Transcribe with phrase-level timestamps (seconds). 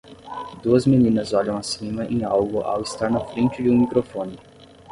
[0.63, 4.35] Duas meninas olham acima em algo ao estar na frente de um microfone.